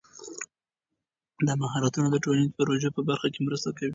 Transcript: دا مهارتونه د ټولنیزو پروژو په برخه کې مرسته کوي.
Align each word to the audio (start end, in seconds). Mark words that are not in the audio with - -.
دا 1.45 1.53
مهارتونه 1.61 2.07
د 2.11 2.15
ټولنیزو 2.23 2.55
پروژو 2.57 2.89
په 2.95 3.01
برخه 3.09 3.27
کې 3.33 3.39
مرسته 3.47 3.69
کوي. 3.77 3.89